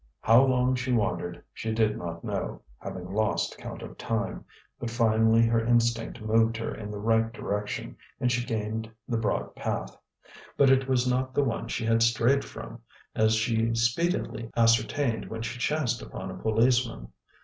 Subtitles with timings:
[0.21, 4.43] How long she wandered she did not know, having lost count of time,
[4.79, 9.55] but finally her instinct moved her in the right direction, and she gained the broad
[9.55, 9.95] path.
[10.57, 12.81] But it was not the one she had strayed from,
[13.13, 17.09] as she speedily ascertained when she chanced upon a policeman.